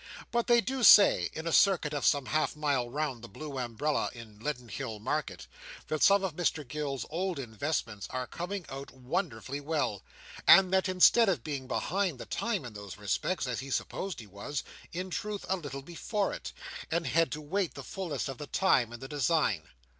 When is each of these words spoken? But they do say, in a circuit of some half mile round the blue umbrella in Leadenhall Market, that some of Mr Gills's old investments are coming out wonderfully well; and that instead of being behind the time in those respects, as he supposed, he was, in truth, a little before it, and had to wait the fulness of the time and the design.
But 0.31 0.47
they 0.47 0.61
do 0.61 0.81
say, 0.81 1.29
in 1.33 1.45
a 1.45 1.51
circuit 1.53 1.93
of 1.93 2.07
some 2.07 2.25
half 2.25 2.55
mile 2.55 2.89
round 2.89 3.21
the 3.21 3.27
blue 3.29 3.59
umbrella 3.59 4.09
in 4.13 4.39
Leadenhall 4.39 4.99
Market, 4.99 5.45
that 5.89 6.01
some 6.01 6.23
of 6.23 6.35
Mr 6.35 6.67
Gills's 6.67 7.05
old 7.11 7.37
investments 7.37 8.07
are 8.09 8.25
coming 8.25 8.65
out 8.67 8.89
wonderfully 8.89 9.59
well; 9.59 10.01
and 10.47 10.73
that 10.73 10.89
instead 10.89 11.29
of 11.29 11.43
being 11.43 11.67
behind 11.67 12.17
the 12.17 12.25
time 12.25 12.65
in 12.65 12.73
those 12.73 12.97
respects, 12.97 13.45
as 13.45 13.59
he 13.59 13.69
supposed, 13.69 14.19
he 14.19 14.25
was, 14.25 14.63
in 14.91 15.11
truth, 15.11 15.45
a 15.47 15.55
little 15.55 15.83
before 15.83 16.33
it, 16.33 16.51
and 16.89 17.05
had 17.05 17.31
to 17.33 17.39
wait 17.39 17.75
the 17.75 17.83
fulness 17.83 18.27
of 18.27 18.39
the 18.39 18.47
time 18.47 18.91
and 18.91 19.03
the 19.03 19.07
design. 19.07 19.69